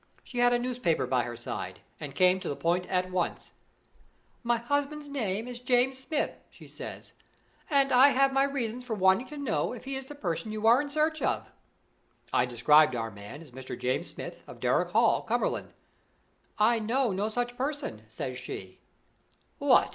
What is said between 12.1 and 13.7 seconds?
I described our man as